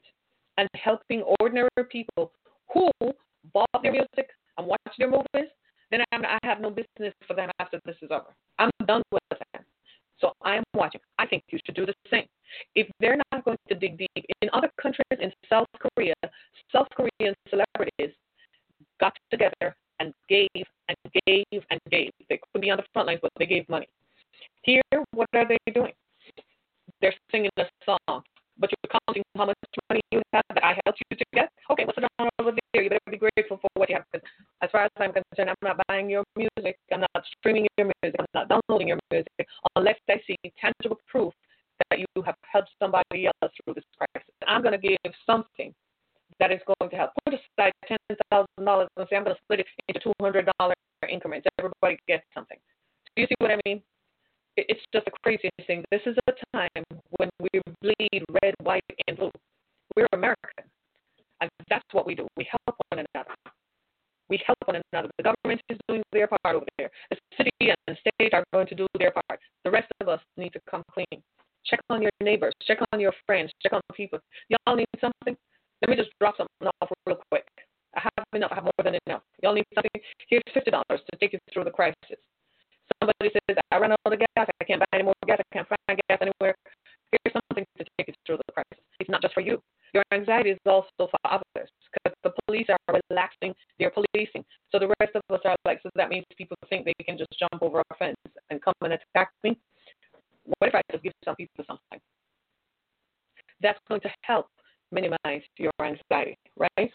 [0.58, 2.32] and helping ordinary people
[2.74, 2.90] who
[3.54, 5.50] bought their music and watched their movies,
[5.92, 8.36] then I'm, I have no business for them after this is over.
[8.60, 9.64] I'm done with them.
[10.20, 11.00] So I'm watching.
[11.20, 12.26] I think you should do the same.
[12.76, 16.16] If they're not going to dig deep, in other countries in South Korea,
[16.74, 18.16] South Korean celebrities
[19.00, 22.10] got together and gave and gave and gave.
[22.30, 23.88] They couldn't be on the front lines, but they gave money.
[24.64, 24.82] Here,
[25.14, 25.94] what are they doing?
[27.02, 28.24] They're singing a song,
[28.58, 29.56] but you're counting how much
[29.90, 31.50] money you have that I helped you to get.
[31.70, 32.84] Okay, what's the number over there?
[32.84, 34.06] You better be grateful for what you have.
[34.12, 34.28] Because
[34.62, 36.78] as far as I'm concerned, I'm not buying your music.
[36.92, 38.20] I'm not streaming your music.
[38.20, 41.34] I'm not downloading your music unless I see tangible proof
[41.90, 44.30] that you have helped somebody else through this crisis.
[44.48, 45.74] I'm going to give something
[46.40, 47.12] that is going to help.
[47.26, 47.98] Put aside ten
[48.30, 50.74] thousand dollars and say I'm going to split it into two hundred dollar
[51.10, 51.48] increments.
[51.58, 52.58] Everybody gets something.
[53.16, 53.82] Do you see what I mean?
[54.58, 55.84] It's just a crazy thing.
[55.92, 56.84] This is a time
[57.18, 59.32] when we bleed red, white, and blue.
[59.96, 60.66] We're American,
[61.42, 62.28] and that's what we do.
[62.36, 63.36] We help one another.
[64.30, 65.10] We help one another.
[65.18, 66.90] The government is doing their part over there.
[67.10, 69.40] The city and the state are going to do their part.
[69.64, 71.22] The rest of us need to come clean.
[71.68, 72.54] Check on your neighbors.
[72.64, 73.52] Check on your friends.
[73.62, 74.20] Check on people.
[74.50, 75.36] Y'all need something?
[75.82, 77.46] Let me just drop something off real quick.
[77.96, 78.52] I have enough.
[78.52, 79.22] I have more than enough.
[79.44, 80.02] Y'all need something?
[80.30, 82.20] Here's fifty dollars to take you through the crisis.
[83.02, 84.48] Somebody says, I ran out of gas.
[84.62, 85.40] I can't buy any more gas.
[85.40, 86.56] I can't find gas anywhere.
[87.12, 88.84] Here's something to take you through the crisis.
[89.00, 89.62] It's not just for you.
[89.94, 94.44] Your anxiety is also for others because the police are relaxing their policing.
[94.72, 97.32] So the rest of us are like, so that means people think they can just
[97.40, 98.18] jump over a fence
[98.50, 99.58] and come and attack me.
[100.60, 102.00] What if I just give some people something?
[103.62, 104.48] That's going to help
[104.92, 106.92] minimize your anxiety, right?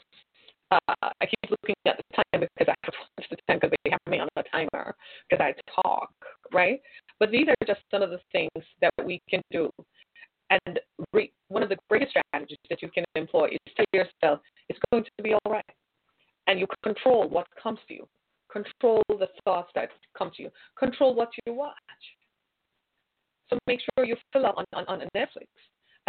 [0.71, 0.79] Uh,
[1.21, 4.01] I keep looking at the time because I have to the time because they have
[4.09, 4.95] me on a timer
[5.29, 6.11] because I talk,
[6.53, 6.81] right?
[7.21, 9.71] But these are just some of the things that we can do.
[10.51, 10.81] And
[11.13, 15.05] re- one of the greatest strategies that you can employ is tell yourself it's going
[15.05, 15.65] to be all right.
[16.47, 18.09] And you control what comes to you.
[18.51, 20.51] Control the thoughts that come to you.
[20.79, 21.75] Control what you watch.
[23.53, 25.47] So make sure you fill up on, on, on Netflix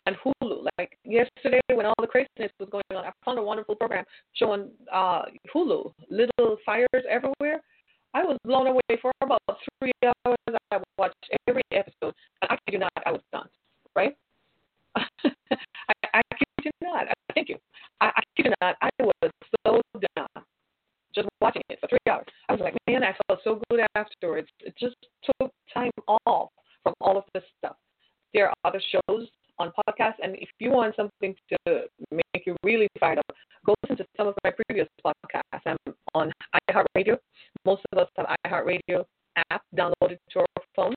[0.05, 0.65] and Hulu.
[0.77, 4.69] Like yesterday, when all the craziness was going on, I found a wonderful program showing
[4.91, 7.61] uh, Hulu, Little Fires Everywhere.
[8.13, 9.41] I was blown away for about
[9.79, 10.37] three hours.
[10.71, 11.15] I watched
[11.49, 13.49] every episode, and I kid not, I was done.
[13.93, 14.15] Right?
[14.95, 15.01] I,
[16.13, 16.21] I
[16.61, 17.07] kid you not.
[17.35, 17.57] Thank you.
[17.99, 18.77] I, I kid you not.
[18.81, 19.31] I was
[19.67, 19.81] so
[20.15, 20.45] done
[21.13, 22.25] just watching it for three hours.
[22.47, 24.47] I was like, man, I felt so good afterwards.
[24.61, 24.95] It just
[25.41, 25.91] took time
[26.25, 26.49] off
[26.83, 27.75] from all of this stuff.
[28.33, 29.27] There are other shows
[29.59, 33.97] on podcasts, and if you want something to make you really fired up, go listen
[33.97, 35.61] to some of my previous podcasts.
[35.65, 35.77] I'm
[36.15, 36.31] on
[36.69, 37.17] iHeartRadio.
[37.65, 39.03] Most of us have iHeartRadio
[39.51, 40.95] app downloaded to our phones.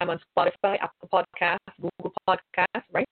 [0.00, 3.06] I'm on Spotify, Apple Podcasts, Google Podcasts, right?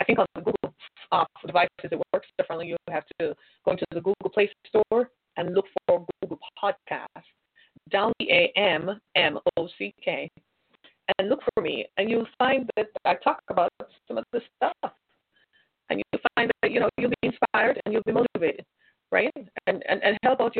[0.00, 0.74] I think on the Google
[1.12, 2.68] uh, devices it works differently.
[2.68, 7.06] You have to go into the Google Play Store and look for Google Podcasts.
[7.90, 10.28] Down the A M M O C K
[11.18, 13.70] and look for me, and you'll find that I talk about
[14.06, 14.92] some of this stuff,
[15.88, 18.64] and you'll find that you know you'll be inspired and you'll be motivated,
[19.10, 19.32] right?
[19.66, 20.59] And and, and help out your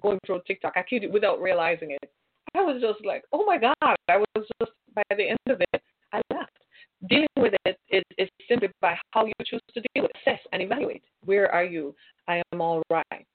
[0.00, 0.74] going through TikTok.
[0.76, 2.10] I kid you without realizing it.
[2.54, 3.74] I was just like, oh my god!
[4.08, 6.52] I was just by the end of it, I left.
[7.08, 10.60] Dealing with it is, is simply by how you choose to deal with, assess, and
[10.60, 11.02] evaluate.
[11.24, 11.94] Where are you?
[12.26, 13.26] I am all right.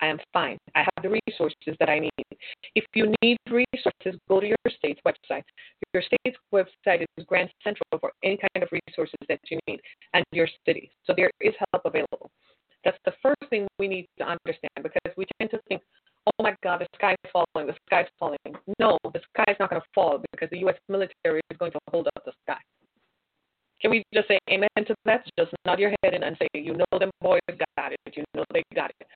[0.00, 0.56] I am fine.
[0.74, 2.09] I have the resources that I need.
[2.92, 5.44] If you need resources, go to your state's website.
[5.94, 9.80] Your state's website is Grand Central for any kind of resources that you need,
[10.12, 10.90] and your city.
[11.04, 12.30] So there is help available.
[12.84, 15.82] That's the first thing we need to understand because we tend to think,
[16.26, 18.38] oh my God, the sky is falling, the sky is falling.
[18.80, 20.76] No, the sky is not going to fall because the U.S.
[20.88, 22.58] military is going to hold up the sky.
[23.80, 25.24] Can we just say amen to that?
[25.38, 27.40] Just nod your head and say, you know them boys
[27.78, 27.98] got it.
[28.14, 29.06] You know they got it?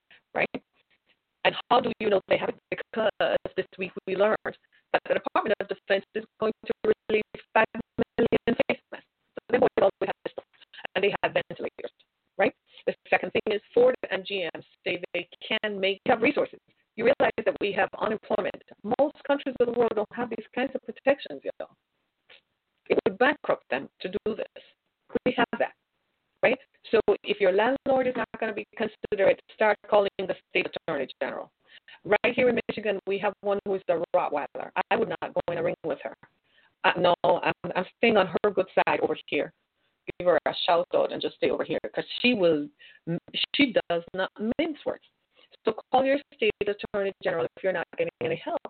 [1.44, 2.56] And how do you know they have it?
[2.70, 7.64] Because this week we learned that the Department of Defense is going to release 5
[8.18, 9.06] million face masks.
[9.34, 10.34] So they always have this.
[10.94, 11.92] And they have ventilators,
[12.38, 12.54] right?
[12.86, 16.60] The second thing is Ford and GM say they can make, have resources.
[16.96, 18.62] You realize that we have unemployment.
[19.00, 21.66] Most countries of the world don't have these kinds of protections, you know.
[22.88, 24.62] It would bankrupt them to do this.
[25.26, 25.72] We have that,
[26.42, 26.58] right?
[26.90, 30.68] So if your landlord is not going to be considerate, start calling the state
[32.34, 34.70] here in Michigan, we have one who is a Rottweiler.
[34.90, 36.14] I would not go in a ring with her.
[36.84, 39.52] Uh, no, I'm, I'm staying on her good side over here.
[40.18, 42.68] Give her a shout out and just stay over here because she will.
[43.56, 45.04] She does not mince words.
[45.64, 48.60] So call your state attorney general if you're not getting any help.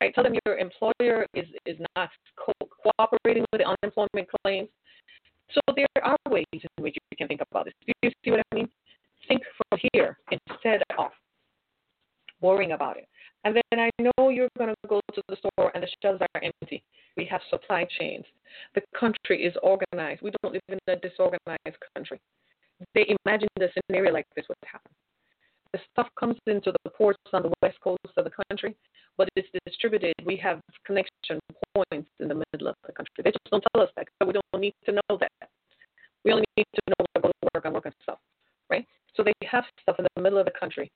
[0.00, 0.12] Right?
[0.12, 4.68] Tell them your employer is is not co- cooperating with the unemployment claims.
[5.52, 7.74] So there are ways in which you can think about this.
[7.86, 8.68] Do you see what I mean?
[9.28, 11.12] Think from here instead of
[12.40, 13.08] worrying about it.
[13.44, 16.42] And then I know you're going to go to the store and the shelves are
[16.42, 16.82] empty.
[17.16, 18.24] We have supply chains.
[18.74, 20.22] The country is organized.
[20.22, 22.20] We don't live in a disorganized country.
[22.94, 24.90] They imagined a scenario like this would happen.
[25.72, 28.76] The stuff comes into the ports on the west coast of the country,
[29.16, 30.14] but it's distributed.
[30.24, 31.38] We have connection
[31.74, 33.22] points in the middle of the country.
[33.24, 34.06] They just don't tell us that.
[34.24, 35.48] We don't need to know that.
[36.24, 38.18] We only need to know where to work and work and stuff,
[38.70, 38.86] right?
[39.14, 40.90] So they have stuff in the middle of the country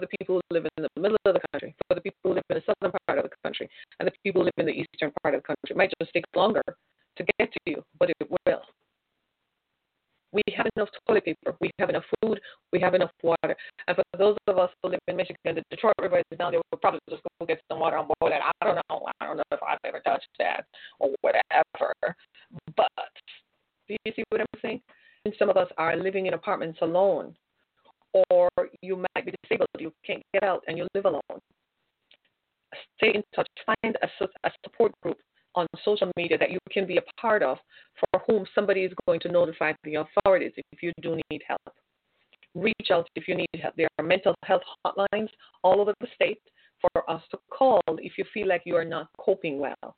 [0.00, 2.34] for the people who live in the middle of the country, for the people who
[2.34, 4.72] live in the southern part of the country, and the people who live in the
[4.72, 5.70] eastern part of the country.
[5.70, 8.62] It might just take longer to get to you, but it will.
[10.32, 12.40] We have enough toilet paper, we have enough food,
[12.72, 13.56] we have enough water.
[13.88, 16.60] And for those of us who live in Michigan, the Detroit River is down there,
[16.70, 18.40] we'll probably just go get some water on board that.
[18.42, 19.06] I don't know.
[19.20, 20.64] I don't know if I've ever touched that
[21.00, 22.14] or whatever.
[22.76, 22.88] But
[23.88, 24.80] do you see what I'm saying?
[25.24, 27.34] And some of us are living in apartments alone
[28.30, 28.48] or
[28.82, 31.20] you might be disabled, you can't get out, and you live alone.
[32.96, 33.48] Stay in touch.
[33.66, 35.16] Find a, a support group
[35.54, 37.58] on social media that you can be a part of
[37.98, 41.60] for whom somebody is going to notify the authorities if you do need help.
[42.54, 43.74] Reach out if you need help.
[43.76, 45.28] There are mental health hotlines
[45.62, 46.40] all over the state
[46.80, 49.96] for us to call if you feel like you are not coping well.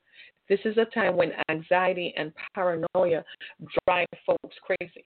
[0.49, 3.25] This is a time when anxiety and paranoia
[3.87, 5.05] drive folks crazy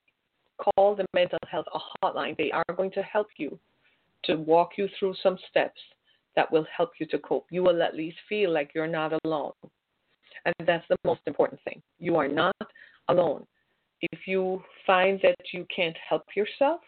[0.57, 1.65] call the mental health
[2.03, 2.37] hotline.
[2.37, 3.57] They are going to help you
[4.25, 5.79] to walk you through some steps
[6.35, 7.47] that will help you to cope.
[7.49, 9.53] You will at least feel like you're not alone.
[10.45, 11.81] And that's the most important thing.
[11.99, 12.55] You are not
[13.09, 13.45] alone.
[14.01, 16.81] If you find that you can't help yourself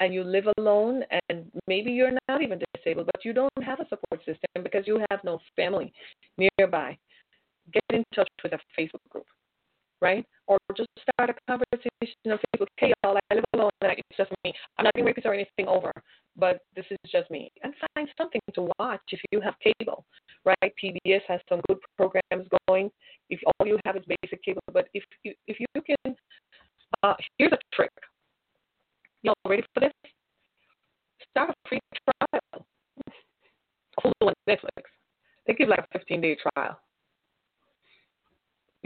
[0.00, 3.88] and you live alone and maybe you're not even disabled, but you don't have a
[3.88, 5.92] support system because you have no family
[6.58, 6.96] nearby,
[7.72, 9.26] get in touch with a Facebook group
[10.00, 10.24] right?
[10.46, 12.66] Or just start a conversation on Facebook.
[12.78, 13.70] Hey, y'all, I live alone.
[13.82, 14.52] It's just me.
[14.78, 15.92] I'm not being rapist or anything over,
[16.36, 17.50] but this is just me.
[17.62, 20.04] And find something to watch if you have cable,
[20.44, 20.72] right?
[20.82, 22.90] PBS has some good programs going.
[23.30, 26.14] If all you have is basic cable, but if you if you can,
[27.02, 27.90] uh, here's a trick.
[29.22, 29.92] Y'all ready for this?
[31.30, 32.66] Start a free trial.
[34.00, 34.84] Hulu and Netflix.
[35.46, 36.78] They give like a 15 day trial.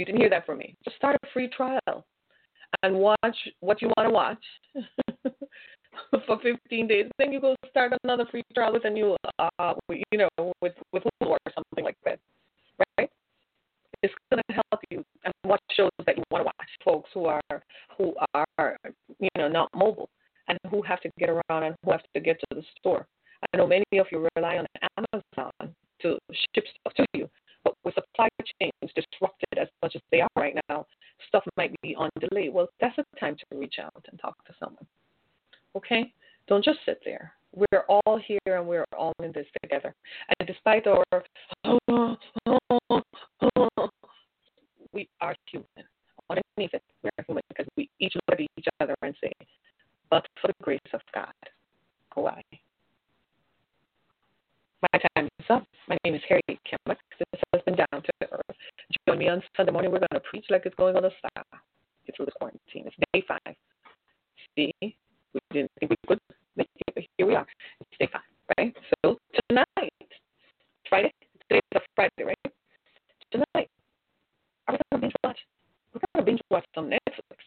[0.00, 0.74] You didn't hear that from me.
[0.82, 2.06] Just start a free trial
[2.82, 5.34] and watch what you want to watch.
[6.26, 7.04] for 15 days.
[7.18, 11.02] Then you go start another free trial with a new, uh, you know, with with
[11.02, 12.18] Hulu or something like that,
[12.96, 13.10] right?
[14.02, 16.70] It's going to help you and watch shows that you want to watch.
[16.82, 17.62] Folks who are
[17.98, 18.76] who are
[19.18, 20.08] you know not mobile
[20.48, 23.06] and who have to get around and who have to get to the store.
[23.52, 26.18] I know many of you rely on Amazon to
[26.54, 27.28] ship stuff to you,
[27.64, 28.28] but with supply
[28.60, 29.29] chains disrupted
[29.90, 30.86] much as they are right now,
[31.28, 32.48] stuff might be on delay.
[32.48, 34.86] Well, that's a time to reach out and talk to someone.
[35.76, 36.12] Okay?
[36.48, 37.32] Don't just sit there.
[37.54, 39.94] We're all here and we're all in this together.
[40.38, 41.04] And despite our,
[41.64, 41.78] oh,
[42.46, 43.02] oh,
[43.56, 43.88] oh,
[44.92, 45.66] we are human.
[46.28, 49.32] Underneath it, we're human because we each look at each other and say,
[50.10, 51.32] but for the grace of God,
[52.14, 52.40] why?
[54.82, 55.64] My time is up.
[55.88, 56.96] My name is Harry Kimmick.
[57.18, 58.49] This has been Down to Earth.
[59.10, 59.90] Join me on Sunday morning.
[59.90, 61.44] We're going to preach like it's going on a star.
[62.06, 62.86] Get through this quarantine.
[62.86, 63.56] It's day five.
[64.54, 66.20] See, we didn't think we could.
[66.56, 66.68] But
[67.18, 67.44] here we are.
[67.80, 68.22] It's day five,
[68.56, 68.72] right?
[69.02, 69.90] So tonight,
[70.88, 71.12] Friday,
[71.48, 72.54] today's a Friday, right?
[73.32, 73.68] Tonight,
[74.68, 75.38] are we going to binge watch?
[75.92, 77.42] We're going to binge watch some Netflix,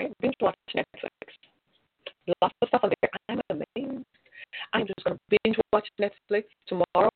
[0.00, 0.10] right?
[0.22, 2.32] Binge watch Netflix.
[2.40, 3.10] Lots of stuff on there.
[3.28, 4.06] I'm amazed.
[4.72, 7.10] I'm just going to binge watch Netflix tomorrow.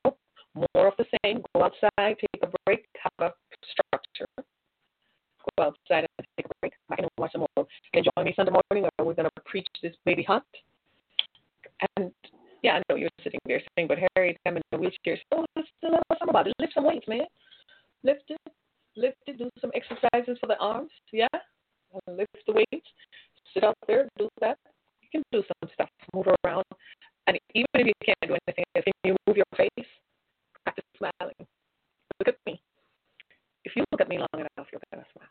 [0.55, 1.43] More of the same.
[1.55, 3.33] Go outside, take a break, have a
[3.71, 4.27] structure.
[4.37, 6.73] Go outside and take a break.
[6.91, 7.67] I can watch some more.
[7.95, 10.45] And join me Sunday morning where we're going to preach this baby hunt.
[11.97, 12.13] And
[12.63, 15.19] yeah, I know you're sitting there saying, but Harry, I'm in a wheelchair.
[15.33, 16.55] So let's still have some about it.
[16.61, 17.27] Lift some weights, man.
[18.05, 18.39] Lift it.
[18.97, 19.39] Lift it.
[19.39, 20.91] Do some exercises for the arms.
[21.13, 21.27] Yeah.
[22.07, 22.87] Lift the weights.
[23.53, 24.09] Sit out there.
[24.19, 24.59] Do that.
[25.03, 25.89] You can do some stuff.
[26.15, 26.65] Move around.
[27.27, 29.87] And even if you can't do anything, if you move your face,
[30.65, 31.47] practice smiling.
[32.19, 32.61] Look at me.
[33.73, 35.29] If you look at me long enough, you're going to smile.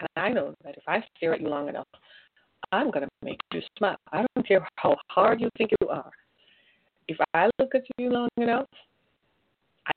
[0.00, 1.86] And I know that if I stare at you long enough,
[2.72, 3.96] I'm going to make you smile.
[4.12, 6.10] I don't care how hard you think you are.
[7.06, 8.66] If I look at you long enough,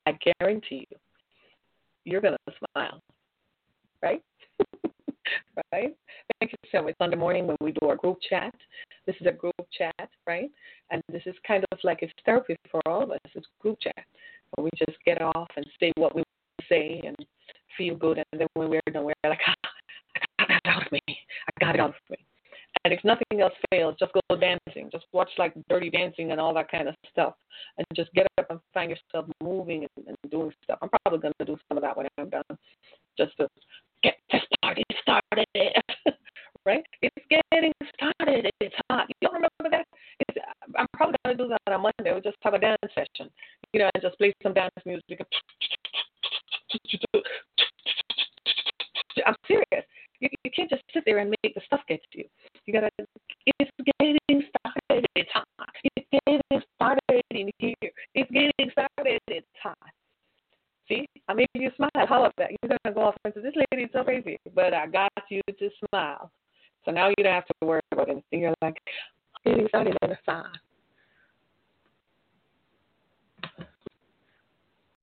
[0.06, 0.96] I guarantee you,
[2.04, 3.00] you're going to smile.
[4.00, 4.22] Right?
[5.72, 5.96] right?
[6.38, 6.94] Thank you so much.
[6.98, 8.54] Sunday morning when we do our group chat.
[9.04, 10.50] This is a group chat, right?
[10.92, 13.18] And this is kind of like it's therapy for all of us.
[13.34, 14.04] It's group chat.
[14.54, 16.22] Where we just get off and say what we
[16.68, 17.16] say and
[17.76, 18.18] feel good.
[18.18, 19.54] And then when we're done, we're like, ah,
[20.16, 21.00] I got that out of me.
[21.08, 22.18] I got it out of me.
[22.84, 24.90] And if nothing else fails, just go dancing.
[24.92, 27.34] Just watch like dirty dancing and all that kind of stuff.
[27.78, 30.78] And just get up and find yourself moving and, and doing stuff.
[30.82, 32.42] I'm probably going to do some of that when I'm done.
[33.16, 33.48] Just to
[34.02, 35.46] get this party started.
[36.66, 36.84] right?
[37.02, 38.50] It's getting started.
[38.60, 39.06] It's hot.
[39.08, 39.86] You don't remember that?
[40.20, 40.38] It's,
[40.76, 42.12] I'm probably going to do that on Monday.
[42.12, 43.30] We'll just have a dance session,
[43.72, 45.20] you know, and just play some dance music.
[49.26, 49.84] I'm serious.
[50.20, 52.24] You, you can't just sit there and make the stuff get to you.
[52.66, 52.88] You gotta.
[53.58, 53.70] It's
[54.00, 55.06] getting started.
[55.16, 55.46] It's hot.
[55.96, 56.40] It's getting
[56.76, 57.74] started in here.
[58.14, 59.20] It's getting started.
[59.28, 59.76] It's hot.
[60.88, 61.90] See, I made you smile.
[61.94, 62.50] About that?
[62.50, 65.70] You're gonna go off and say, "This lady's so crazy," but I got you to
[65.88, 66.30] smile.
[66.84, 68.40] So now you don't have to worry about anything.
[68.40, 68.78] You're like,
[69.44, 70.44] getting started on the side.